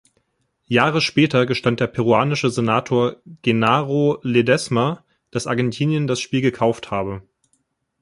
[0.65, 7.21] Jahre später gestand der peruanische Senator Genaro Ledesma, dass Argentinien das Spiel gekauft habe.